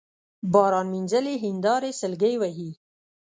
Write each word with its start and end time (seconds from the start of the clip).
باران 0.53 0.87
مينځلي 0.93 1.35
هينداري 1.43 1.91
سلګۍ 2.01 2.35
وهي 2.37 2.69